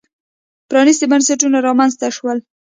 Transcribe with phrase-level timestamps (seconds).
[0.69, 2.37] پرانېستي بنسټونه رامنځته شول.